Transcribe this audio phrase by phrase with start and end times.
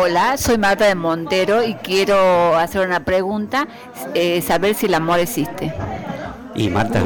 [0.00, 3.66] Hola, soy Marta de Montero y quiero hacer una pregunta,
[4.14, 5.74] eh, saber si el amor existe.
[6.54, 7.02] Y Marta,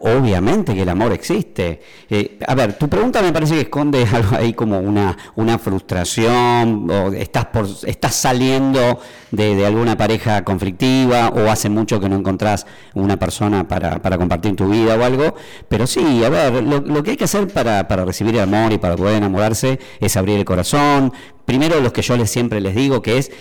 [0.00, 1.80] obviamente que el amor existe.
[2.10, 6.90] Eh, a ver, tu pregunta me parece que esconde algo ahí como una, una frustración,
[6.90, 8.98] o estás, por, estás saliendo
[9.30, 14.56] de, alguna pareja conflictiva, o hace mucho que no encontrás una persona para, para compartir
[14.56, 15.36] tu vida o algo.
[15.68, 18.72] Pero sí, a ver, lo, lo que hay que hacer para, para recibir el amor
[18.72, 21.12] y para poder enamorarse es abrir el corazón,
[21.48, 23.32] primero los que yo les siempre les digo, que es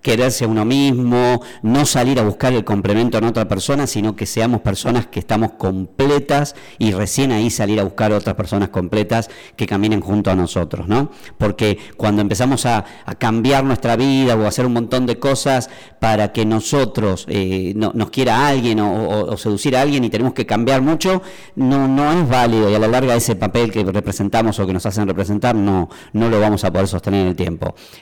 [0.00, 4.24] quererse a uno mismo, no salir a buscar el complemento en otra persona, sino que
[4.24, 9.66] seamos personas que estamos completas y recién ahí salir a buscar otras personas completas que
[9.66, 11.10] caminen junto a nosotros, ¿no?
[11.36, 12.82] Porque cuando empezamos a,
[13.18, 15.68] cambiar nuestra vida o a hacer un montón de cosas
[15.98, 20.80] para que nosotros eh, nos quiera alguien o, seducir a alguien y tenemos que cambiar
[20.80, 21.20] mucho,
[21.56, 24.86] no, no es válido y a la larga ese papel que representamos o que nos
[24.86, 27.49] hacen representar no, no lo vamos a poder sostener en el tiempo.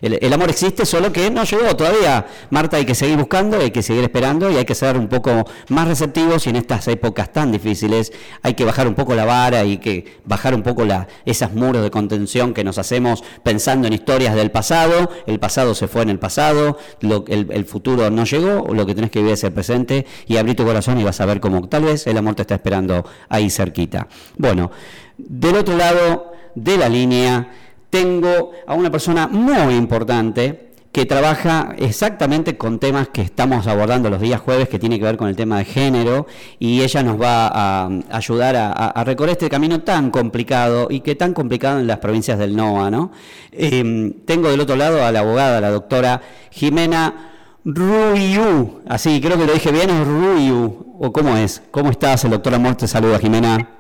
[0.01, 2.27] El, amor existe, solo que no llegó todavía.
[2.51, 5.45] Marta, hay que seguir buscando, hay que seguir esperando y hay que ser un poco
[5.69, 9.65] más receptivos y en estas épocas tan difíciles hay que bajar un poco la vara
[9.65, 13.93] y que bajar un poco la, esas muros de contención que nos hacemos pensando en
[13.93, 15.11] historias del pasado.
[15.27, 19.21] El pasado se fue en el pasado, el, futuro no llegó, lo que tenés que
[19.21, 22.07] vivir es el presente y abrir tu corazón y vas a ver cómo tal vez
[22.07, 24.09] el amor te está esperando ahí cerquita.
[24.37, 24.71] Bueno,
[25.17, 27.51] del otro lado de la línea
[27.91, 34.21] tengo a una persona muy importante que trabaja exactamente con temas que estamos abordando los
[34.21, 36.27] días jueves, que tiene que ver con el tema de género,
[36.59, 41.35] y ella nos va a, ayudar a, recorrer este camino tan complicado y que tan
[41.35, 42.91] complicado en las provincias del NOA.
[42.91, 43.13] ¿no?
[43.53, 47.33] Em, tengo del otro lado a la abogada, la doctora Jimena
[47.65, 52.25] Ruiu, así creo que lo dije bien, es Ruiu, o cómo es, ¿cómo estás?
[52.25, 53.78] El doctor Amor te saluda, Jimena.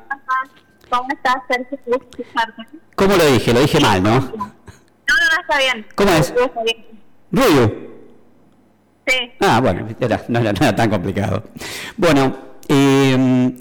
[0.90, 1.78] ¿Cómo estás, Sergio?
[2.94, 3.52] ¿Cómo lo dije?
[3.52, 4.10] Lo dije mal, ¿no?
[4.10, 5.86] No, no, no, está bien.
[5.94, 6.34] ¿Cómo es?
[7.30, 7.72] Ruyo.
[9.06, 9.32] Sí.
[9.40, 9.86] Ah, bueno,
[10.28, 11.44] no era nada tan complicado.
[11.96, 12.36] Bueno,
[12.68, 13.54] eh,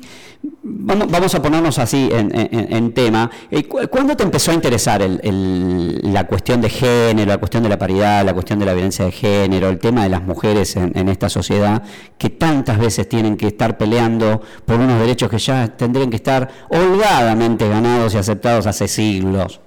[0.70, 3.30] Vamos, a ponernos así en, tema.
[3.52, 8.24] Eh, ¿Cuándo te empezó a interesar la cuestión de género, la cuestión de la paridad,
[8.26, 11.84] la cuestión de la violencia de género, el tema de las mujeres en, esta sociedad
[12.18, 16.50] que tantas veces tienen que estar peleando por unos derechos que ya tendrían que estar
[16.70, 19.60] holgadamente ganados y aceptados hace siglos?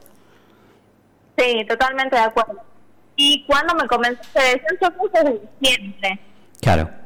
[1.37, 2.61] Sí, totalmente de acuerdo.
[3.17, 4.79] ¿Y cuándo me comenzó a interesar?
[4.81, 6.21] Yo puse desde siempre.
[6.61, 7.00] Claro.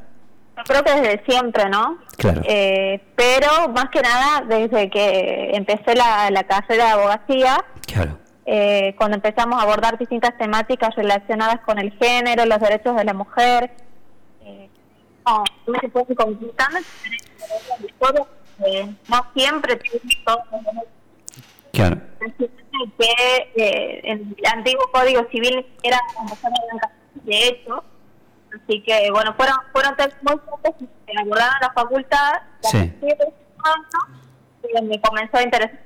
[0.66, 1.98] Creo que desde siempre, ¿no?
[2.16, 2.42] Claro.
[2.44, 8.19] Eh, pero más que nada desde que empecé la, la carrera de abogacía, claro.
[8.47, 13.15] eh, cuando empezamos a abordar distintas temáticas relacionadas con el género, los derechos de la
[13.15, 13.72] mujer,
[14.42, 14.69] eh,
[15.26, 16.78] no, me complicando,
[18.65, 19.81] eh, no siempre
[20.25, 20.42] todo
[21.72, 22.00] Claro.
[22.98, 26.36] Que eh, el antiguo Código Civil era como
[27.25, 27.82] de hecho,
[28.54, 32.32] Así que, bueno, fueron, fueron tres muy fuertes que abordaron la facultad.
[32.62, 32.92] Sí.
[34.62, 35.81] Y me comenzó a interesar.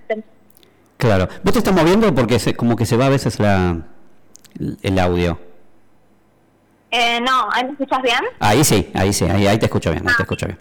[0.97, 1.29] Claro.
[1.43, 2.15] ¿Vos te estás moviendo?
[2.15, 3.79] Porque se, como que se va a veces la,
[4.83, 5.39] el audio.
[6.91, 8.21] Eh, no, ¿ahí me escuchas bien?
[8.41, 10.25] Ahí sí, ahí sí, ahí, ahí te escucho bien, ahí te ah.
[10.25, 10.59] escucho bien.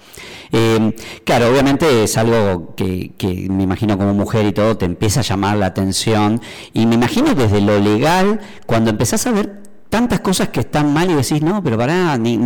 [0.51, 5.21] Eh, claro, obviamente es algo que, que me imagino como mujer y todo te empieza
[5.21, 6.41] a llamar la atención
[6.73, 11.09] y me imagino desde lo legal, cuando empezás a ver tantas cosas que están mal
[11.09, 12.37] y decís, no, pero pará, ni,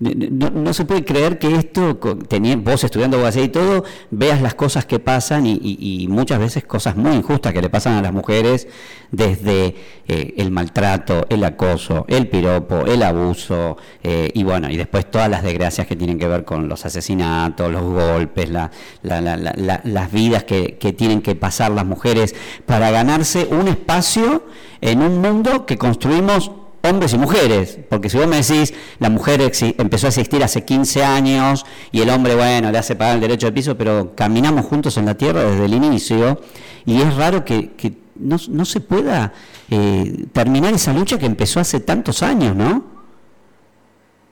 [0.00, 1.98] no, se puede creer que esto,
[2.58, 7.12] vos estudiando abogacía y todo, veas las cosas que pasan y, muchas veces cosas muy
[7.12, 8.66] injustas que le pasan a las mujeres,
[9.10, 9.74] desde
[10.08, 15.28] eh, el maltrato, el acoso, el piropo, el abuso, eh, y bueno, y después todas
[15.28, 20.92] las desgracias que tienen que ver con los asesinatos, los golpes, las vidas que, que
[20.92, 22.34] tienen que pasar las mujeres
[22.66, 24.46] para ganarse un espacio
[24.80, 26.50] en un mundo que construimos
[26.82, 31.04] hombres y mujeres, porque si vos me decís, la mujer empezó a existir hace 15
[31.04, 34.96] años y el hombre, bueno, le hace pagar el derecho de piso, pero caminamos juntos
[34.96, 36.40] en la tierra desde el inicio
[36.84, 37.70] y es raro que,
[38.16, 39.32] no, no, se pueda
[39.70, 42.84] eh, terminar esa lucha que empezó hace tantos años, ¿no?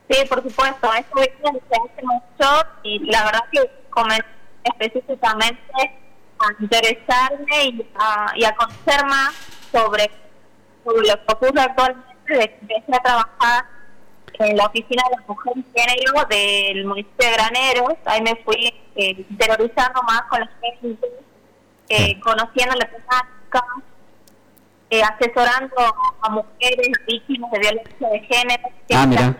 [0.08, 3.60] Sí, por supuesto, eso viene hace mucho y la verdad que
[3.90, 4.24] comencé
[4.64, 5.62] específicamente
[6.38, 9.30] a interesarme y a, y a conocer más
[9.70, 10.10] sobre,
[10.84, 13.64] sobre lo que ocurre actualmente empecé a trabajar
[14.38, 17.98] en la oficina de la mujer y género del municipio de Graneros.
[18.06, 21.08] Ahí me fui eh, interiorizando más con las gente,
[21.88, 23.64] eh, conociendo la temática,
[24.90, 25.76] eh, asesorando
[26.22, 28.68] a mujeres víctimas de violencia de género.
[28.94, 29.36] Ah, mira.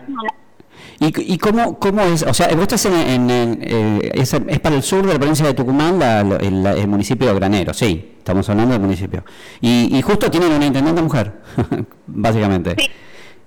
[0.99, 2.23] ¿Y, cómo, cómo es?
[2.23, 5.99] O sea, vos estás en, eh, es, para el sur de la provincia de Tucumán,
[6.39, 9.23] el, municipio de Granero, sí, estamos hablando del municipio.
[9.61, 11.41] Y, y justo tienen una intendente mujer,
[12.07, 12.75] básicamente.
[12.77, 12.89] Sí.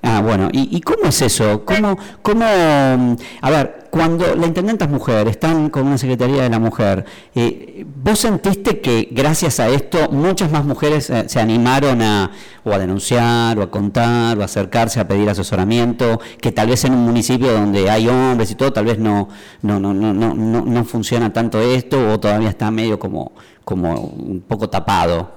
[0.07, 1.65] Ah, bueno, ¿y, cómo es eso?
[1.65, 6.59] ¿Cómo, cómo, a ver, cuando la intendenta es mujer, están con una Secretaría de la
[6.59, 12.31] Mujer, eh, ¿vos sentiste que gracias a esto muchas más mujeres eh, se animaron a,
[12.65, 16.85] o a denunciar, o a contar, o a acercarse a pedir asesoramiento, que tal vez
[16.85, 19.31] en un municipio donde hay hombres y todo, tal vez no,
[19.63, 23.33] no, no, no, no, no funciona tanto esto, o todavía está medio como,
[23.65, 25.33] como un poco tapado?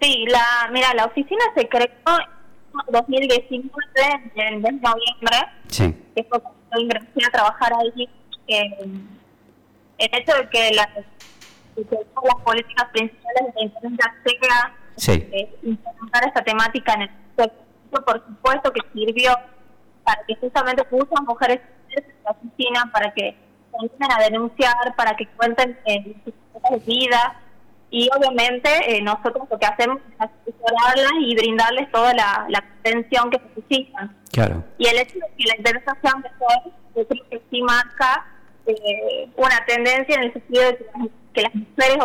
[0.00, 1.90] Sí, la, mira, la oficina se creó
[2.88, 3.70] 2019,
[4.34, 5.36] en el mes de noviembre,
[5.68, 5.94] sí.
[6.14, 8.08] que fue cuando ingresé a trabajar ahí,
[8.48, 8.70] eh,
[9.98, 10.88] el hecho de que, la,
[11.76, 15.12] de que las políticas principales de la sea sí.
[15.32, 19.36] eh, implementar esta temática en el sector, por supuesto que sirvió
[20.04, 21.60] para que justamente muchas mujeres
[21.90, 23.36] en la oficina, para que
[23.70, 26.34] se a denunciar, para que cuenten eh, sus
[26.70, 27.40] de vida,
[27.94, 32.48] y obviamente eh, nosotros lo que hacemos es asesorarlas y brindarles toda la,
[32.80, 34.16] atención que necesitan.
[34.32, 34.64] Claro.
[34.78, 38.26] Y el hecho de que la interpretación mejor, yo creo que sí marca
[38.66, 40.78] eh, una tendencia en el sentido de
[41.34, 41.98] que, las mujeres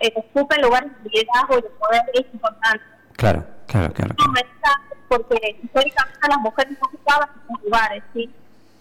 [0.00, 2.84] eh, ocupen lugares de liderazgo y de poder es importante.
[3.12, 4.16] Claro, claro, claro.
[5.06, 8.28] Porque históricamente las mujeres no ocupaban esos lugares, ¿sí?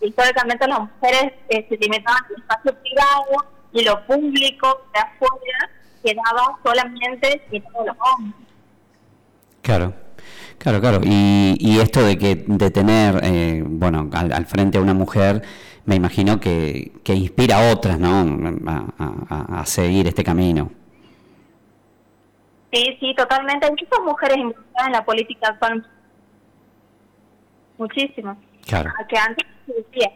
[0.01, 5.69] Históricamente las mujeres se limitaban al espacio privado y lo público de afuera
[6.03, 8.35] quedaba solamente todos los hombres.
[9.61, 9.93] Claro.
[10.57, 11.01] Claro, claro.
[11.03, 15.41] Y, y esto de que de tener, eh, bueno, al, frente a una mujer,
[15.85, 18.25] me imagino que, que inspira a otras, ¿no?
[18.67, 20.71] A, seguir este camino.
[22.71, 23.65] Sí, sí, totalmente.
[23.65, 25.87] Hay muchas mujeres involucradas en la política actual.
[27.79, 28.37] Muchísimas.
[28.65, 28.93] Claro.
[29.09, 30.11] Que antes se decía,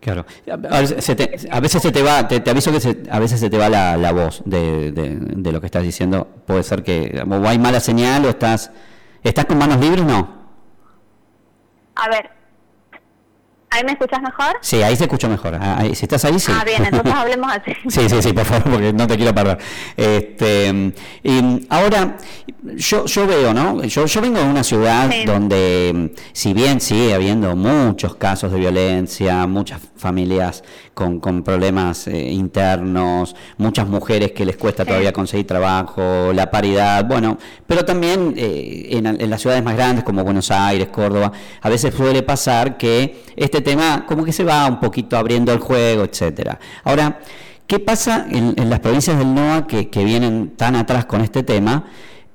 [0.00, 0.24] Claro.
[0.48, 4.12] A veces se te, va, te, aviso que a veces se te va la, la
[4.12, 6.26] voz de, de, lo que estás diciendo.
[6.46, 8.70] Puede ser que o hay mala señal o estás,
[9.22, 10.40] ¿estás con manos libres no?
[11.96, 12.30] A ver,
[13.72, 14.58] ¿Ahí me escuchas mejor?
[14.62, 15.56] Sí, ahí se escucha mejor.
[15.60, 16.50] Ah, si estás ahí, sí.
[16.52, 17.72] Ah, bien, entonces hablemos así.
[17.88, 19.58] sí, sí, sí, por favor, porque no te quiero perder.
[19.96, 22.16] Este, y ahora,
[22.62, 23.84] yo, yo veo, ¿no?
[23.84, 29.46] Yo, yo vengo de una ciudad donde, si bien sigue habiendo muchos casos de violencia,
[29.46, 36.32] muchas familias con, con problemas eh, internos, muchas mujeres que les cuesta todavía conseguir trabajo,
[36.34, 40.88] la paridad, bueno, pero también eh, en, en las ciudades más grandes como Buenos Aires,
[40.88, 41.30] Córdoba,
[41.60, 45.58] a veces suele pasar que este tema como que se va un poquito abriendo el
[45.58, 46.58] juego, etcétera.
[46.84, 47.20] Ahora,
[47.66, 51.84] ¿qué pasa en, las provincias del NOA que, que vienen tan atrás con este tema?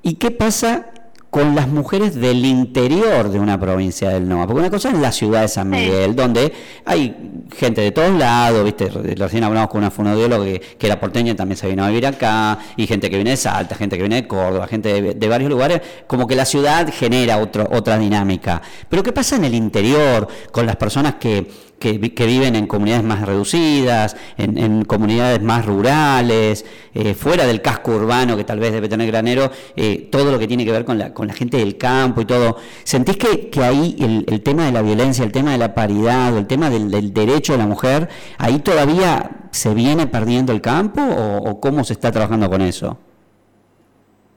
[0.02, 0.88] ¿Y qué pasa
[1.36, 4.48] con las mujeres del interior de una provincia del NOA.
[4.48, 6.54] Porque una cosa es la ciudad de San Miguel, donde
[6.86, 8.88] hay gente de todos lados, ¿viste?
[8.88, 12.08] Recién hablamos con una fonodióloga que, que, era porteña y también se vino a vivir
[12.08, 15.50] acá, y gente que viene de Salta, gente que viene de Córdoba, gente de, varios
[15.50, 18.62] lugares, como que la ciudad genera otro, otra dinámica.
[18.88, 23.22] Pero ¿qué pasa en el interior con las personas que que, viven en comunidades más
[23.22, 29.08] reducidas, en, comunidades más rurales, eh, fuera del casco urbano que tal vez debe tener
[29.08, 32.22] Granero, eh, todo lo que tiene que ver con la, con la gente del campo
[32.22, 32.58] y todo.
[32.84, 36.70] ¿Sentís que, ahí el, tema de la violencia, el tema de la paridad, el tema
[36.70, 41.94] del, derecho de la mujer, ahí todavía se viene perdiendo el campo o, cómo se
[41.94, 42.98] está trabajando con eso?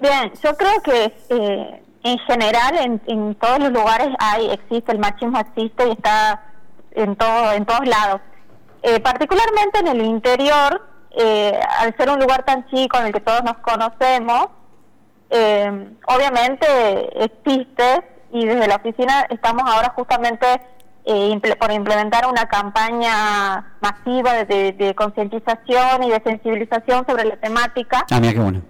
[0.00, 4.99] Bien, yo creo que eh, en general en, en, todos los lugares hay existe el
[4.99, 6.48] machismo existe y está
[6.92, 8.21] en, todo, en todos lados.
[8.83, 10.83] Eh, particularmente en el interior,
[11.16, 14.49] eh, al ser un lugar tan chico en el que todos nos conocemos,
[15.30, 16.66] eh, obviamente
[17.25, 18.02] existe
[18.33, 20.47] y desde la oficina estamos ahora justamente
[21.59, 28.04] por implementar una campaña masiva de, concientización y de sensibilización sobre la temática.
[28.11, 28.62] Ah, mira qué bueno.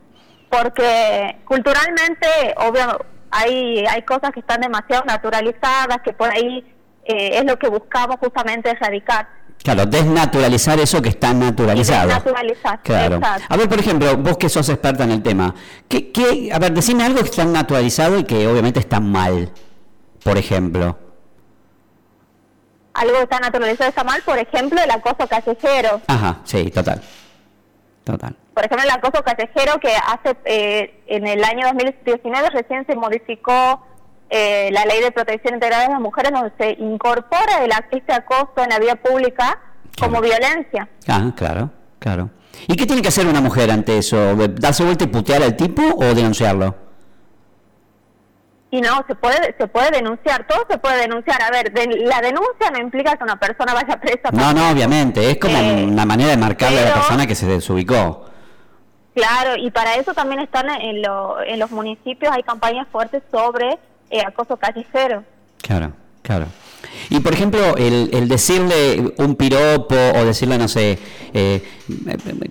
[0.49, 6.65] Porque culturalmente, obvio, hay, hay cosas que están demasiado naturalizadas, que por ahí
[7.09, 9.27] eh, es lo que buscamos justamente erradicar.
[9.63, 12.09] Claro, desnaturalizar eso que está naturalizado.
[12.09, 13.21] Desnaturalizar, claro.
[13.49, 15.55] A ver, por ejemplo, vos que sos experta en el tema,
[15.89, 19.51] ¿qué, qué, a ver, decime algo que está naturalizado y que obviamente está mal,
[20.23, 20.99] por ejemplo.
[22.93, 26.03] Algo que está naturalizado está mal, por ejemplo, el acoso callejero.
[26.07, 27.01] Ajá, sí, total.
[28.05, 28.37] Total.
[28.53, 33.83] Por ejemplo, el acoso callejero que hace eh, en el año 2019 recién se modificó
[34.31, 38.63] eh, la ley de protección integral de las mujeres donde se incorpora el este acoso
[38.63, 39.59] en la vía pública
[39.99, 40.89] como violencia.
[41.07, 42.31] Ah, claro, claro.
[42.67, 44.37] ¿Y qué tiene que hacer una mujer ante eso?
[44.37, 46.89] ¿Darse vuelta y putear al tipo o denunciarlo?
[48.71, 51.43] y no, se puede se puede denunciar, todo se puede denunciar.
[51.43, 54.31] A ver, la denuncia no implica que una persona vaya presa.
[54.33, 57.47] No, no, obviamente, es como eh, una manera de marcarle a la persona que se
[57.47, 58.27] desubicó.
[59.15, 63.79] Claro, y para eso también están en, en los municipios, hay campañas fuertes sobre
[64.11, 65.25] eh, acoso callejero.
[65.63, 66.47] Claro, claro.
[67.11, 70.99] Y por ejemplo, el, decirle un piropo o decirle, no sé,
[71.33, 71.63] eh,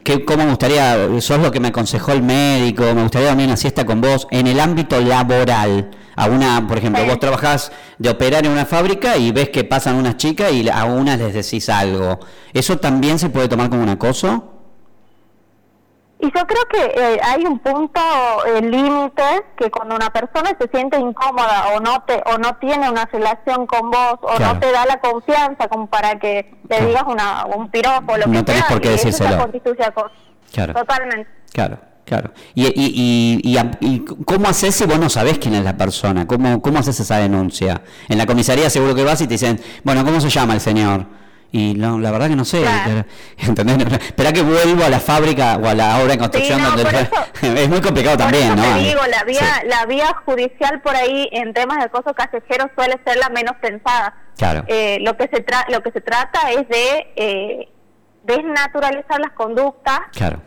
[0.04, 0.98] que, ¿cómo me gustaría?
[1.22, 4.48] Sos lo que me aconsejó el médico, me gustaría dormir una siesta con vos, en
[4.48, 5.92] el ámbito laboral.
[6.16, 9.96] A una, por ejemplo, vos trabajás de operar en una fábrica y ves que pasan
[9.96, 12.20] unas chicas y a unas les decís algo.
[12.54, 14.57] ¿Eso también se puede tomar como un acoso?
[16.20, 18.02] Y yo creo que eh, hay un punto
[18.48, 22.90] eh, límite que cuando una persona se siente incómoda o no te o no tiene
[22.90, 27.04] una relación con vos o no te da la confianza como para que le digas
[27.06, 29.30] una, un piropo o lo no que sea, por qué decírselo.
[30.52, 30.74] Claro.
[30.74, 31.30] Totalmente.
[31.54, 31.78] Claro.
[32.04, 32.32] Claro.
[32.56, 36.26] ¿Y, y, y, y, cómo haces si vos no sabés quién es la persona?
[36.26, 37.82] ¿Cómo, ¿Cómo haces esa denuncia?
[38.08, 41.06] En la comisaría seguro que vas y te dicen, bueno, ¿cómo se llama el señor?
[41.51, 42.63] Y no, la verdad que no sé.
[43.38, 44.01] ¿Entendés?
[44.01, 46.60] Espera que vuelvo a la fábrica o a la obra en construcción.
[47.42, 48.63] es muy complicado también, ¿no?
[48.75, 53.00] Te digo, la vía, la vía judicial por ahí en temas de acoso callejero suele
[53.06, 54.16] ser la menos pensada.
[54.38, 54.66] Claro.
[54.68, 57.70] Eh, lo, que se lo que se trata es de eh,
[58.24, 60.00] desnaturalizar las conductas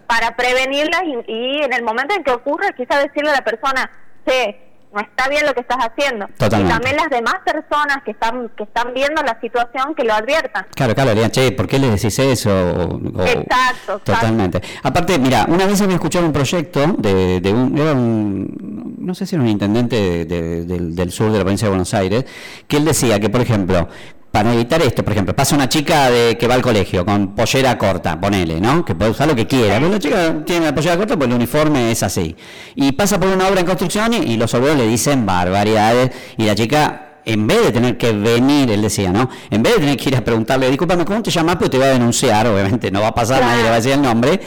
[0.07, 3.90] para prevenirlas y, y, en el momento en que ocurre, quizás decirle a la persona,
[4.26, 4.57] sí,
[4.92, 6.26] no está bien lo que estás haciendo.
[6.26, 10.66] Y también las demás personas que están que están viendo la situación que lo adviertan.
[10.75, 13.00] Claro, claro, dirían, che, ¿por qué le decís eso?
[13.25, 14.61] exacto, Totalmente.
[14.82, 19.26] Aparte, mira, una vez había escuchado un proyecto de, de un, era un, no sé
[19.26, 22.25] si era un intendente del, del sur de la provincia de Buenos Aires,
[22.66, 23.88] que él decía que, por ejemplo,
[24.31, 27.77] para evitar esto, por ejemplo, pasa una chica de que va al colegio con pollera
[27.77, 28.85] corta, ponele, ¿no?
[28.85, 29.75] Que puede usar lo que quiera.
[29.79, 32.37] Pero la chica tiene la pollera corta, pues el uniforme es así.
[32.77, 36.55] Y pasa por una obra en construcción y, los obreros le dicen barbaridades y la
[36.55, 39.29] chica en vez de tener que venir, él decía, ¿no?
[39.51, 41.57] En vez de tener que ir a preguntarle, discúlpame, ¿cómo te llamas?
[41.57, 43.93] Pues te voy a denunciar, obviamente no va a pasar, nadie le va a decir
[43.93, 44.41] el nombre.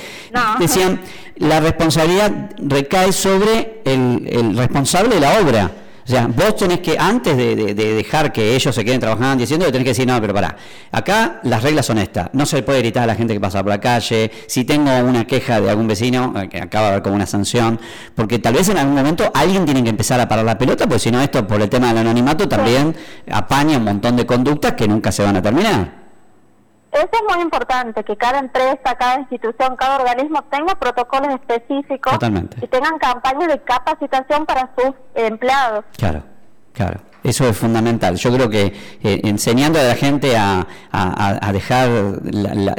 [0.59, 1.01] Decían,
[1.37, 5.82] la responsabilidad recae sobre el, el responsable de la obra.
[6.05, 9.83] O sea, vos tenés que, antes de, dejar que ellos se queden trabajando diciendo, tenés
[9.83, 10.57] que decir, no, pero pará,
[10.91, 13.69] acá las reglas son estas, no se puede gritar a la gente que pasa por
[13.69, 17.15] la calle, si tengo una queja de algún vecino, eh, que acaba de haber como
[17.15, 17.79] una sanción,
[18.15, 20.99] porque tal vez en algún momento alguien tiene que empezar a parar la pelota, porque
[20.99, 22.93] si no esto por el tema del anonimato también
[23.31, 26.02] apaña un montón de conductas que nunca se van a terminar.
[26.93, 32.13] Eso es muy importante, que cada empresa, cada institución, cada organismo tenga protocolos específicos
[32.61, 35.85] y tengan campañas de capacitación para sus empleados.
[35.97, 36.23] Claro,
[36.71, 36.99] claro.
[37.23, 38.15] Eso es fundamental.
[38.17, 40.67] Yo creo que eh, enseñando a la gente a,
[41.51, 41.89] dejar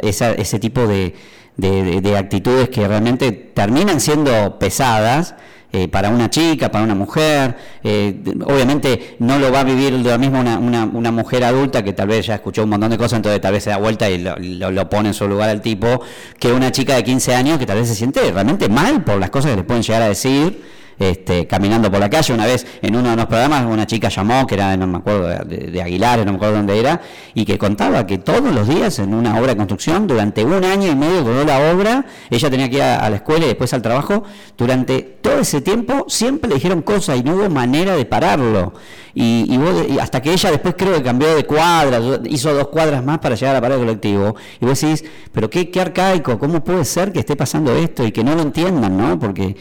[0.01, 1.13] ese tipo de,
[1.57, 5.35] de actitudes que realmente terminan siendo pesadas,
[5.75, 7.53] eh, para una chica, para una mujer.
[7.83, 8.15] Eh,
[8.45, 12.27] obviamente no lo va a vivir lo mismo una, una, mujer adulta que tal vez
[12.27, 14.89] ya escuchó un montón de cosas, entonces tal vez se da vuelta y lo, lo,
[14.89, 16.01] pone en su lugar al tipo,
[16.39, 19.29] que una chica de 15 años que tal vez se siente realmente mal por las
[19.29, 20.63] cosas que le pueden llegar a decir
[20.99, 22.33] este, caminando por la calle.
[22.33, 25.27] Una vez en uno de los programas una chica llamó, que era, no me acuerdo,
[25.45, 27.01] de, Aguilar, no me acuerdo dónde era,
[27.33, 30.91] y que contaba que todos los días en una obra de construcción, durante un año
[30.91, 33.81] y medio duró la obra, ella tenía que ir a, la escuela y después al
[33.81, 34.23] trabajo,
[34.57, 38.73] durante todo ese tiempo siempre le dijeron cosas y no hubo manera de pararlo.
[39.17, 39.57] Y,
[40.01, 43.51] hasta que ella después creo que cambió de cuadras, hizo dos cuadras más para llegar
[43.51, 44.35] a la parada colectivo.
[44.59, 48.11] Y vos decís, pero qué, qué arcaico, ¿cómo puede ser que esté pasando esto y
[48.11, 49.17] que no lo entiendan, ¿no?
[49.17, 49.55] Porque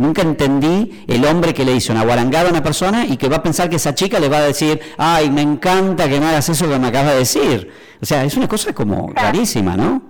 [0.00, 3.36] Nunca entendí el hombre que le hizo una guarangada a una persona y que va
[3.36, 6.48] a pensar que esa chica le va a decir, ay, me encanta que no hagas
[6.48, 7.70] eso que me acabas de decir.
[8.00, 10.00] O sea, es una cosa como rarísima, ¿no?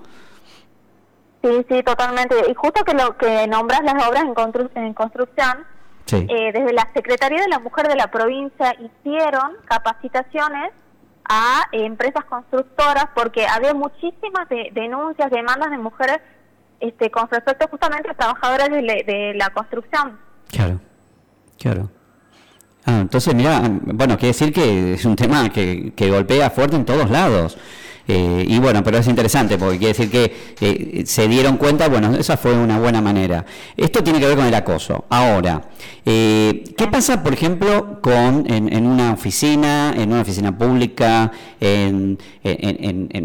[1.43, 2.37] Sí, sí, totalmente.
[2.49, 5.67] Y justo que lo que nombras las obras en, en construcción,
[6.13, 10.71] eh, desde la Secretaría de la Mujer de la provincia hicieron capacitaciones
[11.29, 16.21] a empresas constructoras porque había muchísimas denuncias, demandas de mujeres
[16.81, 20.19] este, con respecto justamente a trabajadoras de, la construcción.
[20.51, 20.81] Claro,
[21.59, 21.91] claro.
[22.87, 26.85] Ah, entonces, mira, bueno, quiere decir que es un tema que, que golpea fuerte en
[26.85, 27.59] todos lados.
[28.13, 32.13] Eh, y bueno, pero es interesante porque quiere decir que eh, se dieron cuenta, bueno,
[32.17, 33.47] esa fue una buena manera.
[33.77, 35.05] Esto tiene que ver con el acoso.
[35.09, 35.63] Ahora,
[36.05, 42.19] eh, ¿qué pasa, por ejemplo, con en, una oficina, en una oficina pública, en,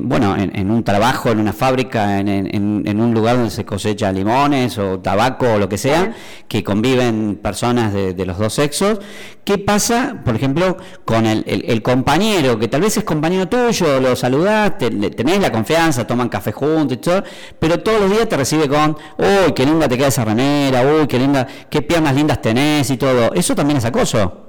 [0.04, 5.00] bueno, en, un trabajo, en una fábrica, en, un lugar donde se cosecha limones o
[5.00, 6.14] tabaco o lo que sea,
[6.48, 9.00] que conviven personas de, los dos sexos?
[9.44, 14.16] ¿Qué pasa, por ejemplo, con el, el compañero que tal vez es compañero tuyo, lo
[14.16, 14.75] saludaste?
[14.78, 17.24] Tenés la confianza, toman café juntos y todo,
[17.60, 21.08] pero todos los días te recibe con, uy, qué linda te queda esa remera, uy,
[21.08, 23.34] qué linda, qué piernas lindas tenés y todo.
[23.34, 24.46] ¿Eso también es acoso?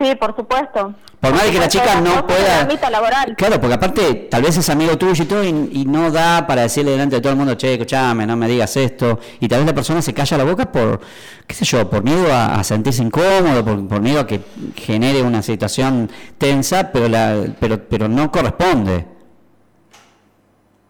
[0.00, 0.94] Sí, por supuesto.
[1.20, 2.68] Por más de que la chica no pueda...
[2.90, 3.34] laboral.
[3.36, 6.90] Claro, porque aparte, tal vez es amigo tuyo y todo, y, no da para decirle
[6.90, 9.18] delante de todo el mundo, che, escuchame, no me digas esto.
[9.40, 11.00] Y tal vez la persona se calla la boca por,
[11.46, 14.40] qué sé yo, por miedo a, sentirse incómodo, por, miedo a que
[14.76, 19.13] genere una situación tensa, pero, la, pero, pero no corresponde.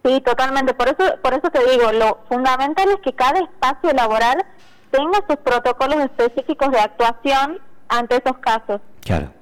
[0.05, 0.75] Sí, totalmente.
[0.75, 4.45] Por eso, por eso te digo, lo fundamental es que cada espacio laboral
[4.91, 7.59] tenga sus protocolos específicos de actuación
[7.89, 8.81] ante esos casos.
[9.01, 9.33] Claro,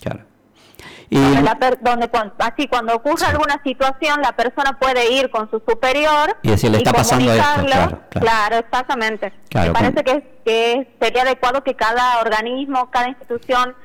[0.00, 0.20] claro.
[1.08, 1.18] Y...
[1.80, 6.78] Donde, así cuando ocurre alguna situación la persona puede ir con su superior y decirle
[6.78, 13.08] está pasando esto claro, exactamente me parece que, que sería adecuado que cada organismo cada
[13.08, 13.76] institución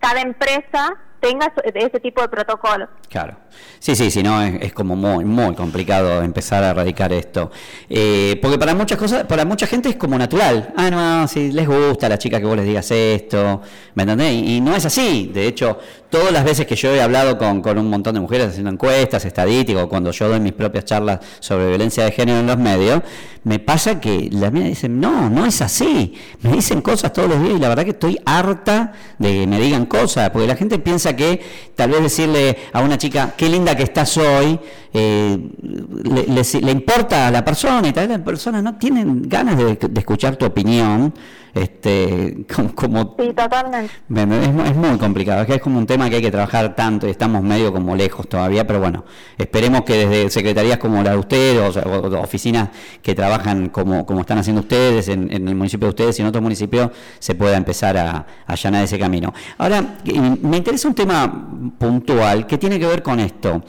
[0.00, 2.88] cada empresa tenga ese tipo de protocolo.
[3.08, 3.36] Claro.
[3.78, 7.50] Sí, sí, si no es, como muy, muy complicado empezar a erradicar esto.
[7.88, 10.72] Eh, porque para muchas cosas, para mucha gente es como natural.
[10.76, 13.62] Ah, no, si les gusta a la chica que vos les digas esto,
[13.94, 14.32] ¿me entendés?
[14.32, 15.30] Y, no es así.
[15.32, 15.78] De hecho,
[16.10, 19.24] todas las veces que yo he hablado con, con un montón de mujeres haciendo encuestas,
[19.24, 23.02] estadísticas, cuando yo doy mis propias charlas sobre violencia de género en los medios,
[23.42, 26.14] me pasa que las mías dicen, no, no es así.
[26.42, 29.58] Me dicen cosas todos los días y la verdad que estoy harta de que me
[29.58, 31.40] digan cosas, porque la gente piensa que
[31.74, 34.58] tal vez decirle a una chica, qué linda que estás hoy,
[34.92, 39.78] eh, le, importa a la persona y tal vez la persona no tienen ganas de,
[39.96, 41.14] escuchar tu opinión.
[41.54, 43.92] Este, como, sí, totalmente.
[44.08, 47.10] Es, muy complicado, es que es como un tema que hay que trabajar tanto y
[47.10, 49.04] estamos medio como lejos todavía, pero bueno,
[49.36, 52.70] esperemos que desde secretarías como la de ustedes o, oficinas
[53.02, 56.42] que trabajan como, como están haciendo ustedes en, el municipio de ustedes y en otros
[56.42, 59.32] municipios se pueda empezar a, a allanar ese camino.
[59.58, 59.98] Ahora,
[60.42, 63.62] me interesa un tema puntual que tiene que ver con esto.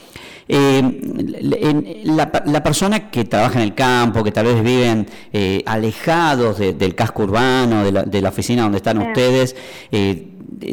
[0.53, 6.93] Eh, la, persona que trabaja en el campo, que tal vez viven eh, alejados del
[6.93, 9.55] casco urbano, de la, oficina donde están ustedes,
[9.93, 10.27] eh,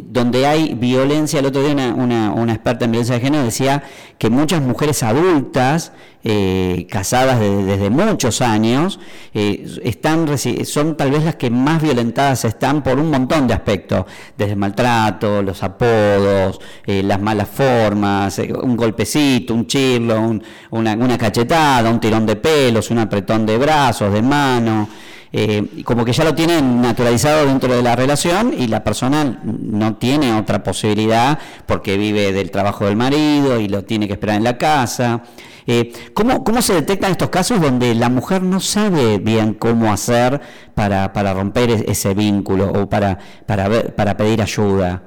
[0.05, 3.83] donde hay violencia, el otro día una, una, experta en violencia de género decía
[4.19, 5.93] que muchas mujeres adultas,
[6.25, 8.99] eh, casadas desde muchos años,
[9.35, 10.27] eh, están
[10.65, 14.05] son tal vez las que más violentadas están por un montón de aspectos,
[14.37, 20.39] desde el maltrato, los apodos, eh, las malas formas, un golpecito, un chirlo,
[20.71, 24.89] una, una cachetada, un tirón de pelos, un apretón de brazos, de mano
[25.33, 29.97] eh, como que ya lo tienen naturalizado dentro de la relación y la persona no
[29.97, 34.45] tiene otra posibilidad porque vive del trabajo del marido y lo tiene que esperar en
[34.45, 35.23] la casa.
[35.67, 40.41] Eh, ¿cómo, ¿Cómo se detectan estos casos donde la mujer no sabe bien cómo hacer
[40.75, 45.03] para, para romper ese vínculo o para, para, ver, para pedir ayuda?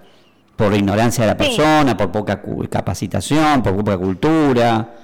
[0.55, 5.00] Por ignorancia de la persona, por poca capacitación, por poca cultura.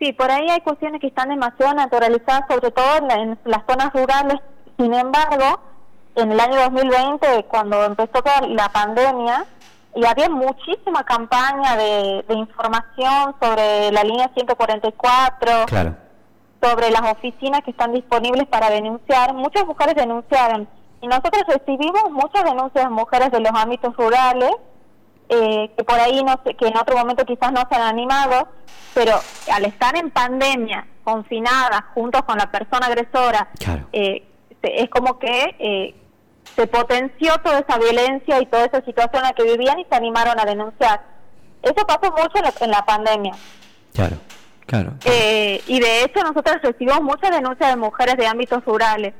[0.00, 4.40] Sí, por ahí hay cuestiones que están demasiado naturalizadas, sobre todo en, las zonas rurales.
[4.78, 5.60] Sin embargo,
[6.14, 9.44] en el año 2020, cuando empezó la pandemia,
[9.94, 15.66] y había muchísima campaña de, información sobre la línea 144,
[16.62, 19.34] sobre las oficinas que están disponibles para denunciar.
[19.34, 20.66] Muchas mujeres denunciaron
[21.02, 24.52] y nosotros recibimos muchas denuncias de mujeres de los ámbitos rurales
[25.32, 28.48] eh, que por ahí no sé, que en otro momento quizás no se han animado,
[28.94, 29.12] pero
[29.52, 33.48] al estar en pandemia, confinadas, juntos con la persona agresora,
[33.92, 34.26] eh,
[34.60, 35.94] es como que eh,
[36.56, 39.94] se potenció toda esa violencia y toda esa situación en la que vivían y se
[39.94, 41.00] animaron a denunciar.
[41.62, 43.34] Eso pasó mucho en la, pandemia.
[43.94, 44.16] Claro,
[44.66, 44.94] claro.
[45.04, 49.14] y de hecho nosotros recibimos muchas denuncias de mujeres de ámbitos rurales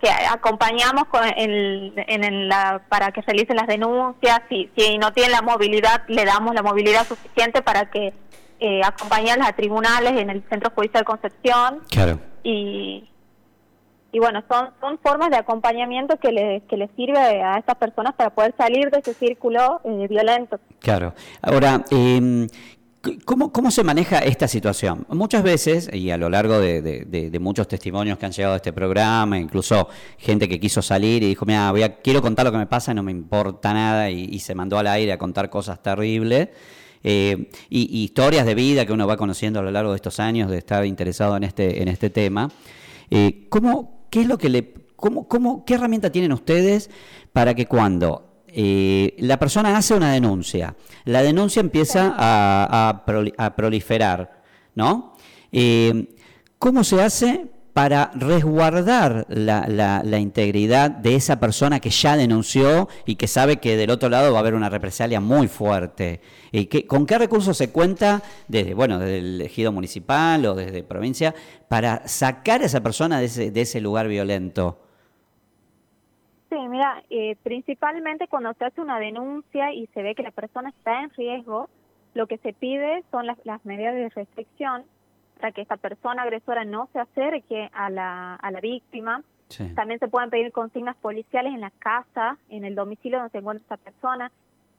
[0.00, 1.04] que acompañamos
[1.36, 4.40] en, la, para que realicen las denuncias.
[4.48, 8.12] Si, si no tienen la movilidad, le damos la movilidad suficiente para que
[8.60, 11.80] eh, acompañen a tribunales en el Centro Judicial Concepción.
[11.90, 12.20] Claro.
[12.44, 13.08] Y,
[14.12, 18.14] y bueno, son, son formas de acompañamiento que le, que le sirve a estas personas
[18.14, 20.60] para poder salir de ese círculo eh, violento.
[20.80, 21.12] Claro.
[21.42, 22.46] Ahora, eh,
[23.24, 25.06] ¿Cómo, ¿Cómo, se maneja esta situación?
[25.10, 29.38] Muchas veces, y a lo largo de, muchos testimonios que han llegado a este programa,
[29.38, 32.92] incluso gente que quiso salir y dijo, mira, voy quiero contar lo que me pasa,
[32.94, 36.48] no me importa nada, y, se mandó al aire a contar cosas terribles,
[37.04, 40.50] eh, y, historias de vida que uno va conociendo a lo largo de estos años
[40.50, 42.50] de estar interesado en este, en este tema.
[43.10, 44.74] Eh, ¿cómo, ¿Qué es lo que le...
[44.96, 46.90] Cómo, cómo, ¿Qué herramienta tienen ustedes
[47.32, 54.42] para que cuando eh, la persona hace una denuncia, la denuncia empieza a, proliferar,
[54.74, 55.14] ¿no?
[55.52, 56.14] Eh,
[56.58, 63.28] ¿Cómo se hace para resguardar la, integridad de esa persona que ya denunció y que
[63.28, 66.20] sabe que del otro lado va a haber una represalia muy fuerte?
[66.50, 71.34] ¿Y ¿Con qué recursos se cuenta desde, bueno, desde el ejido municipal o desde provincia
[71.68, 74.87] para sacar a esa persona de ese, de ese lugar violento?
[76.48, 80.70] Sí, mira, eh, principalmente cuando se hace una denuncia y se ve que la persona
[80.70, 81.68] está en riesgo,
[82.14, 84.84] lo que se pide son las, las medidas de restricción
[85.38, 89.22] para que esta persona agresora no se acerque a la, a la víctima.
[89.74, 93.62] También se pueden pedir consignas policiales en la casa, en el domicilio donde se encuentra
[93.62, 94.30] esta persona.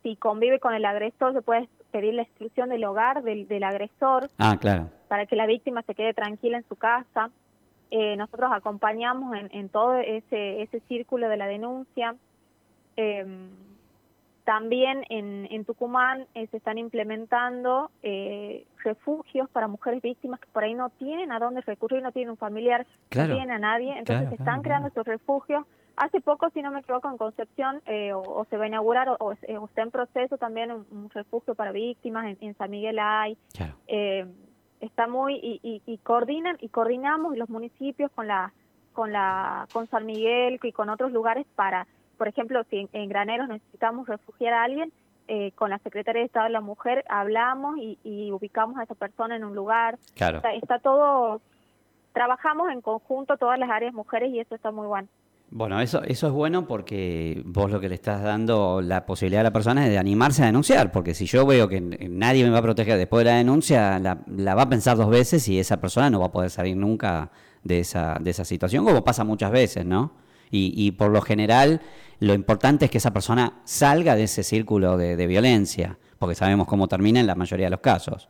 [0.04, 4.30] Si convive con el agresor, se puede pedir la exclusión del hogar del, del agresor.
[4.38, 4.90] Ah, claro.
[5.08, 7.32] Para que la víctima se quede tranquila en su casa.
[7.92, 12.16] Eh, nosotros acompañamos en, en, todo ese, ese círculo de la denuncia.
[12.98, 13.26] Eh,
[14.50, 20.64] también en, en Tucumán eh, se están implementando eh, refugios para mujeres víctimas que por
[20.64, 24.30] ahí no tienen a dónde recurrir, no tienen un familiar, no tienen a nadie, entonces
[24.30, 25.68] se están creando estos refugios.
[25.98, 29.34] Hace poco, si no me equivoco, en Concepción eh, o, se va a inaugurar o,
[29.34, 33.38] está en proceso también un, refugio para víctimas en, San Miguel hay.
[34.82, 38.54] Está muy y, y, y coordinan y coordinamos los municipios con la
[38.94, 41.88] con la con San Miguel y con otros lugares para
[42.20, 44.92] por ejemplo, si en, Graneros necesitamos refugiar a alguien,
[45.30, 49.38] eh, con la Secretaría de Estado de la Mujer hablamos y, ubicamos a esa persona
[49.38, 49.98] en un lugar.
[50.16, 50.42] Claro.
[50.62, 51.40] Está, todo,
[52.12, 55.08] trabajamos en conjunto todas las áreas mujeres y eso está muy bueno.
[55.52, 59.46] Bueno, eso, eso es bueno porque vos lo que le estás dando la posibilidad a
[59.46, 62.60] la persona es de animarse a denunciar, porque si yo veo que nadie me va
[62.60, 65.82] a proteger después de la denuncia, la, la va a pensar dos veces y esa
[65.82, 67.32] persona no va a poder salir nunca
[67.64, 70.14] de esa, de esa situación, como pasa muchas veces, ¿no?
[70.52, 71.82] Y, por lo general,
[72.20, 76.88] lo importante es que esa persona salga de ese círculo de, violencia, porque sabemos cómo
[76.88, 78.30] termina en la mayoría de los casos.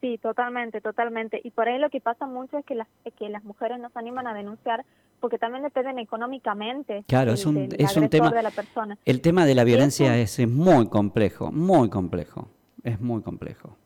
[0.00, 1.40] Sí, totalmente, totalmente.
[1.44, 3.98] Y por ahí lo que pasa mucho es que las, que las mujeres no se
[3.98, 4.84] animan a denunciar
[5.20, 8.96] porque también dependen económicamente claro, es un, es un tema, de la persona.
[9.04, 12.48] El tema de la violencia es muy complejo, muy complejo,
[12.82, 13.76] es muy complejo.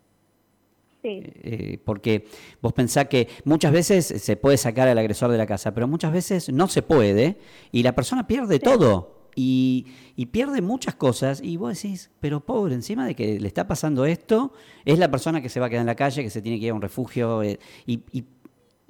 [1.07, 2.27] Eh, porque
[2.63, 6.13] vos pensás que muchas veces se puede sacar al agresor de la casa, pero muchas
[6.13, 7.37] veces no se puede
[7.73, 9.14] y la persona pierde todo.
[9.35, 9.87] Y,
[10.33, 14.53] pierde muchas cosas y vos decís, pero pobre, encima de que le está pasando esto,
[14.85, 16.67] es la persona que se va a quedar en la calle, que se tiene que
[16.67, 18.03] ir a un refugio eh, y,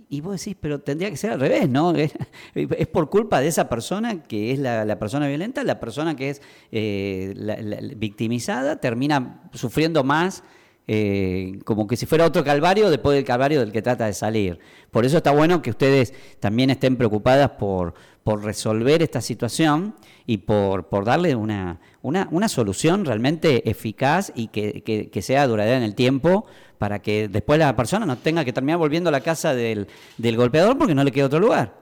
[0.08, 1.92] y, vos decís, pero tendría que ser al revés, ¿no?
[2.54, 6.42] Es, por culpa de esa persona que es la, persona violenta, la persona que es
[6.70, 10.44] eh, victimizada termina sufriendo más
[10.86, 14.58] eh, como que si fuera otro calvario después del calvario del que trata de salir.
[14.90, 19.94] Por eso está bueno que ustedes también estén preocupadas por, por resolver esta situación
[20.26, 25.78] y por, por darle una, una, una solución realmente eficaz y que, que, sea duradera
[25.78, 26.46] en el tiempo
[26.78, 29.86] para que después la persona no tenga que terminar volviendo a la casa del,
[30.18, 31.72] del golpeador porque no le queda otro lugar.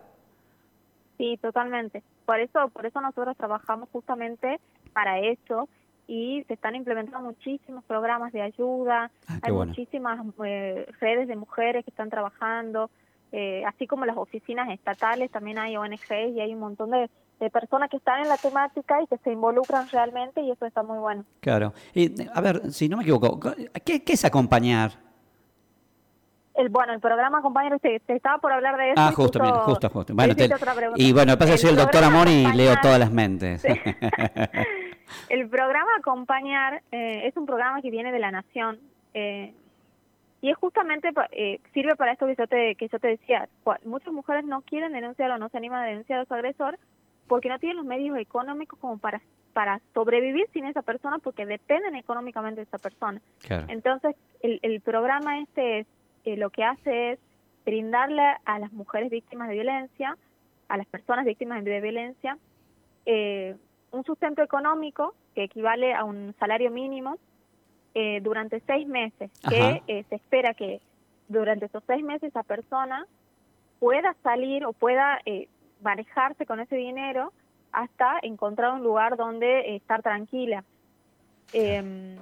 [1.19, 2.03] Sí, totalmente.
[2.25, 4.61] Por eso, por eso nosotros trabajamos justamente
[4.93, 5.69] para eso
[6.13, 11.87] y se están implementando muchísimos programas de ayuda, ah, hay muchísimas eh, redes de mujeres
[11.87, 12.91] que están trabajando,
[13.33, 17.09] eh, así como las oficinas estatales, también hay ONGs y hay un montón de,
[17.51, 20.99] personas que están en la temática y que se involucran realmente y eso está muy
[20.99, 21.25] bueno.
[21.41, 21.73] Claro.
[21.93, 23.41] Y, a ver, si no me equivoco,
[23.85, 24.93] ¿qué, es acompañar?
[26.55, 29.01] El, bueno, el programa acompañar, usted, te estaba por hablar de eso.
[29.01, 30.15] Ah, justo, justo, justo.
[30.15, 30.35] Bueno,
[30.95, 33.65] y bueno, pasa que soy el doctor Amor y leo todas las mentes.
[35.29, 38.79] El programa Acompañar eh, es un programa que viene de la Nación
[39.15, 39.55] eh,
[40.41, 43.49] y es justamente eh, sirve para esto que yo te que yo te decía.
[43.85, 46.79] Muchas mujeres no quieren denunciar o no se animan a denunciar a su agresor
[47.29, 49.21] porque no tienen los medios económicos como para
[49.53, 53.21] para sobrevivir sin esa persona porque dependen económicamente de esa persona.
[53.69, 55.87] Entonces el, el programa este
[56.25, 57.19] lo que hace es
[57.65, 60.17] brindarle a las mujeres víctimas de violencia,
[60.69, 62.39] a las personas víctimas de violencia,
[63.07, 63.57] eh,
[63.93, 67.19] un sustento económico que equivale a un salario mínimo
[67.95, 70.81] eh, durante seis meses, que eh, se espera que
[71.29, 73.07] durante esos seis meses esa persona
[73.79, 75.49] pueda salir o pueda eh,
[75.83, 77.33] manejarse con ese dinero
[77.71, 80.65] hasta encontrar un lugar donde estar tranquila.
[81.53, 82.17] Em,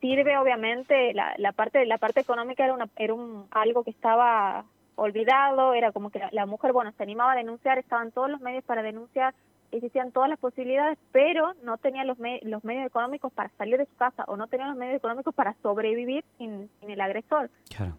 [0.00, 4.64] sirve obviamente la, la parte la parte económica era una era un algo que estaba
[4.96, 8.40] olvidado era como que la, la mujer bueno se animaba a denunciar estaban todos los
[8.40, 9.34] medios para denunciar
[9.72, 13.96] existían todas las posibilidades, pero no tenía los, los medios económicos para salir de su
[13.96, 17.50] casa o no tenía los medios económicos para sobrevivir sin, el agresor.
[17.74, 17.96] Claro.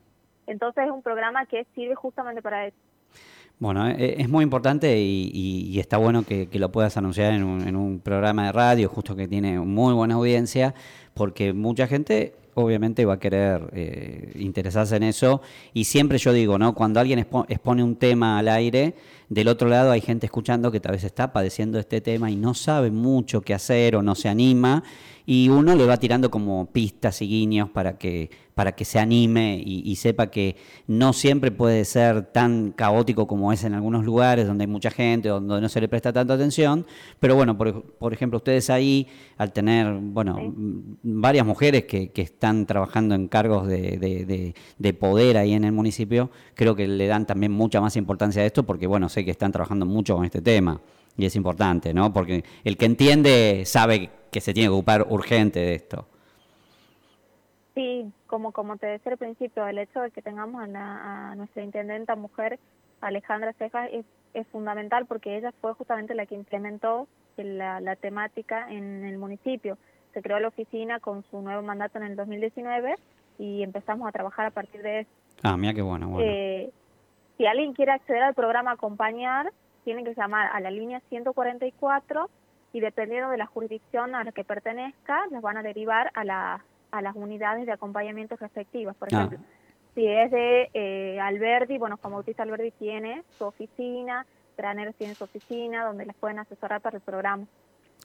[0.47, 2.77] Entonces es un programa que sirve justamente para eso.
[3.59, 7.75] Bueno, eh, es muy importante y, está bueno que, lo puedas anunciar en un, en
[7.75, 10.73] un programa de radio, justo que tiene muy buena audiencia,
[11.13, 15.41] porque mucha gente obviamente va a querer eh, interesarse en eso.
[15.73, 16.73] Y siempre yo digo, ¿no?
[16.73, 18.95] Cuando alguien expone un tema al aire,
[19.29, 22.53] del otro lado hay gente escuchando que tal vez está padeciendo este tema y no
[22.53, 24.83] sabe mucho qué hacer o no se anima.
[25.25, 29.61] Y uno le va tirando como pistas y guiños para que, para que se anime
[29.65, 30.57] y, sepa que
[30.87, 35.29] no siempre puede ser tan caótico como es en algunos lugares donde hay mucha gente,
[35.29, 36.85] donde no se le presta tanta atención,
[37.19, 39.07] pero bueno, por, ejemplo, ustedes ahí,
[39.37, 40.53] al tener, bueno,
[41.03, 45.71] varias mujeres que, que, están trabajando en cargos de, de, de, poder ahí en el
[45.71, 49.31] municipio, creo que le dan también mucha más importancia a esto porque, bueno, sé que
[49.31, 50.81] están trabajando mucho con este tema
[51.17, 52.11] y es importante, ¿no?
[52.11, 56.05] Porque el que entiende sabe que se tiene que ocupar urgente de esto.
[57.75, 62.15] Sí, como, como te decía al principio, el hecho de que tengamos a, nuestra intendenta
[62.15, 62.59] mujer,
[62.99, 68.69] Alejandra Cejas, es, es, fundamental porque ella fue justamente la que implementó la, la, temática
[68.69, 69.77] en el municipio.
[70.13, 72.95] Se creó la oficina con su nuevo mandato en el 2019
[73.39, 75.09] y empezamos a trabajar a partir de eso.
[75.41, 76.09] Ah, mira qué bueno.
[76.09, 76.29] bueno.
[76.29, 76.71] Eh,
[77.37, 79.51] si alguien quiere acceder al programa Acompañar,
[79.83, 82.29] tiene que llamar a la línea 144
[82.73, 86.65] y dependiendo de la jurisdicción a la que pertenezca, nos van a derivar a, la,
[86.91, 88.95] a las unidades de acompañamiento respectivas.
[88.95, 89.17] Por ah.
[89.17, 89.39] ejemplo,
[89.93, 94.25] si es de eh, Alberdi, bueno, como Bautista Alberdi tiene su oficina,
[94.57, 97.45] Graneros tiene su oficina, donde les pueden asesorar para el programa.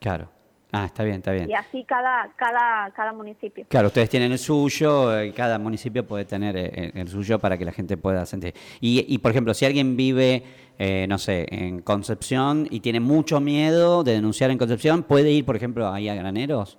[0.01, 0.29] Claro.
[0.71, 1.49] Ah, está bien, está bien.
[1.49, 3.65] Y así cada, cada, cada municipio.
[3.69, 7.65] Claro, ustedes tienen el suyo, y cada municipio puede tener eh, el, suyo para que
[7.65, 8.55] la gente pueda sentir.
[8.81, 10.43] Y, y por ejemplo, si alguien vive,
[10.79, 15.47] eh, no sé, en Concepción y tiene mucho miedo de denunciar en Concepción, ¿puede ir,
[15.47, 16.79] por ejemplo, ahí a Graneros?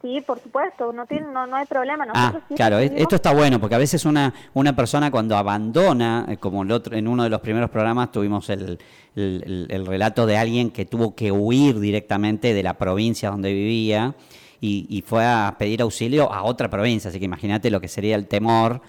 [0.00, 2.06] Sí, por supuesto, no, tiene, no, no hay problema.
[2.14, 6.62] ah, claro, esto está bueno, porque a veces una, una persona cuando abandona, eh, como
[6.62, 8.78] el otro, en uno de los primeros programas tuvimos el,
[9.16, 14.14] el, relato de alguien que tuvo que huir directamente de la provincia donde vivía
[14.60, 18.14] y, y fue a pedir auxilio a otra provincia, así que imagínate lo que sería
[18.14, 18.80] el temor.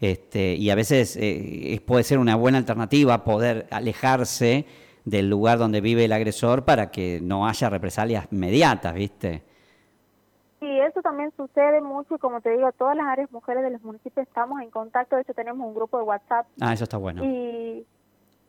[0.00, 4.66] Este, y a veces eh, puede ser una buena alternativa poder alejarse
[5.04, 9.47] del lugar donde vive el agresor para que no haya represalias inmediatas, ¿viste?
[10.78, 13.82] Sí, eso también sucede mucho y como te digo, todas las áreas mujeres de los
[13.82, 16.46] municipios estamos en contacto, de hecho tenemos un grupo de WhatsApp.
[16.60, 17.24] Ah, eso está bueno.
[17.24, 17.84] Y,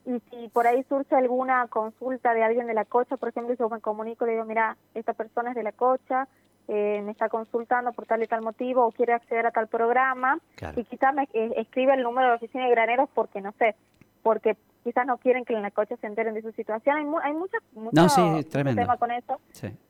[0.05, 3.67] y si por ahí surge alguna consulta de alguien de la cocha, por ejemplo, yo
[3.67, 6.27] me comunico y le digo, mira, esta persona es de la cocha,
[6.67, 10.37] eh, me está consultando por tal y tal motivo o quiere acceder a tal programa
[10.75, 13.75] y quizás me eh, escribe el número de oficina de graneros porque no sé,
[14.21, 16.97] porque quizás no quieren que en la coche se enteren de su situación.
[16.97, 19.39] Hay, hay muchas no, sí, tema con eso.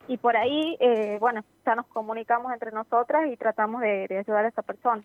[0.07, 4.45] Y por ahí, eh, bueno, ya nos comunicamos entre nosotras y tratamos de, de ayudar
[4.45, 5.03] a esa persona.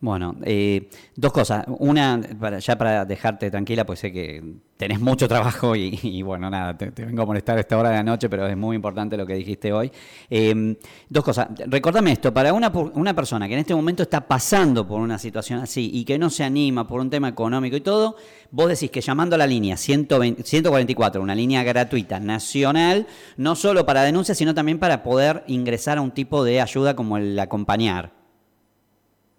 [0.00, 1.64] Bueno, eh, dos cosas.
[1.66, 4.40] Una, para, ya para dejarte tranquila, pues sé que
[4.76, 8.04] tenés mucho trabajo y, bueno, nada, te, vengo a molestar a esta hora de la
[8.04, 9.90] noche, pero es muy importante lo que dijiste hoy.
[10.30, 10.76] Em,
[11.08, 11.48] dos cosas.
[11.66, 15.58] Recordame esto, para una, una persona que en este momento está pasando por una situación
[15.58, 18.14] así y que no se anima por un tema económico y todo,
[18.52, 23.84] vos decís que llamando a la línea 120, 144, una línea gratuita nacional, no solo
[23.84, 28.17] para denuncias, sino también para poder ingresar a un tipo de ayuda como el acompañar.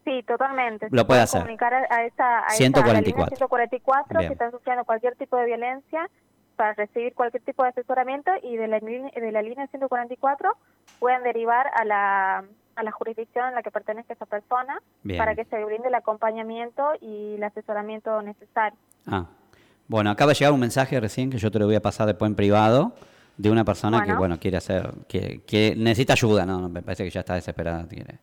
[0.05, 0.87] Sí, totalmente.
[0.91, 1.41] Lo puede hacer.
[1.41, 3.35] Comunicar a esa, a 144.
[3.35, 6.09] 144 si están sufriendo cualquier tipo de violencia
[6.55, 10.51] para recibir cualquier tipo de asesoramiento y de la, de la línea 144
[10.99, 12.43] pueden derivar a la,
[12.75, 14.81] a la jurisdicción en la que pertenece esa persona
[15.17, 18.77] para que se brinde el acompañamiento y el asesoramiento necesario.
[19.07, 19.25] Ah,
[19.87, 22.29] bueno, acaba de llegar un mensaje recién que yo te lo voy a pasar después
[22.29, 22.93] en privado
[23.37, 26.67] de una persona que, bueno, quiere hacer, que, que necesita ayuda, ¿no?
[26.67, 28.19] Me parece que ya está desesperada, quiere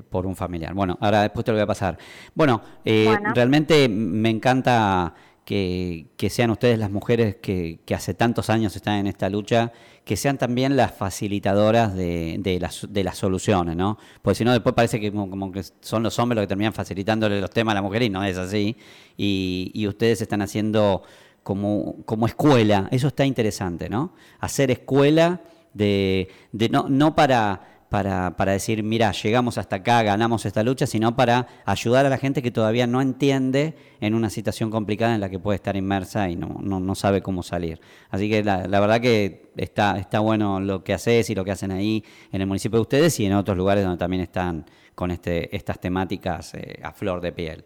[0.00, 0.74] por un familiar.
[0.74, 1.98] Bueno, ahora después te lo voy a pasar.
[2.34, 8.98] Bueno, eh, realmente me encanta que, sean ustedes las mujeres que, hace tantos años están
[8.98, 9.72] en esta lucha,
[10.04, 13.98] que sean también las facilitadoras de, de, las, de las soluciones, ¿no?
[14.22, 17.40] Porque si no, después parece que como, que son los hombres los que terminan facilitándole
[17.40, 18.76] los temas a la mujer y no es así.
[19.16, 21.02] Y, y ustedes están haciendo
[21.42, 24.14] como, como escuela, eso está interesante, ¿no?
[24.40, 25.40] Hacer escuela
[25.74, 30.86] de, de no, no para para, para decir, mira, llegamos hasta acá, ganamos esta lucha,
[30.86, 35.20] sino para ayudar a la gente que todavía no entiende en una situación complicada en
[35.20, 37.82] la que puede estar inmersa y no, no, no sabe cómo salir.
[38.08, 41.70] Así que la, verdad que está, está bueno lo que haces y lo que hacen
[41.70, 42.02] ahí
[42.32, 45.78] en el municipio de ustedes y en otros lugares donde también están con este, estas
[45.78, 47.62] temáticas eh, a flor de piel.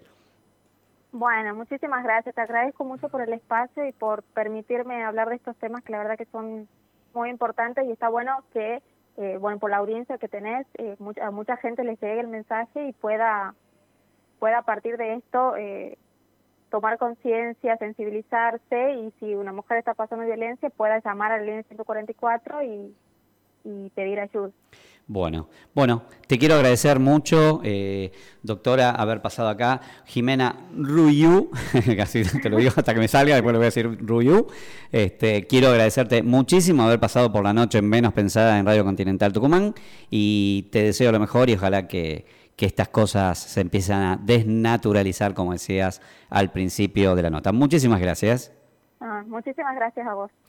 [1.12, 2.34] Bueno, muchísimas gracias.
[2.34, 5.98] Te agradezco mucho por el espacio y por permitirme hablar de estos temas que la
[5.98, 6.66] verdad que son
[7.14, 8.82] muy importantes y está bueno que
[9.16, 12.88] eh, bueno, por la audiencia que tenés, eh, a mucha gente le llegue el mensaje
[12.88, 13.54] y pueda,
[14.38, 15.96] pueda a partir de esto eh,
[16.70, 22.62] tomar conciencia, sensibilizarse y si una mujer está pasando violencia pueda llamar al línea 144
[22.62, 22.94] y,
[23.64, 24.50] y pedir ayuda.
[25.08, 28.10] Bueno, bueno, te quiero agradecer mucho, eh,
[28.42, 29.80] doctora, haber pasado acá.
[30.04, 31.48] Jimena Ruyu,
[31.96, 34.48] casi te lo digo hasta que me salga, después le voy a decir Ruyu.
[34.90, 39.32] Este, quiero agradecerte muchísimo haber pasado por la noche en Menos Pensada en Radio Continental
[39.32, 39.74] Tucumán
[40.10, 42.26] y te deseo lo mejor y ojalá que,
[42.58, 47.52] estas cosas se empiecen a desnaturalizar, como decías al principio de la nota.
[47.52, 48.52] Muchísimas gracias.
[49.00, 50.32] Ah, muchísimas gracias a vos.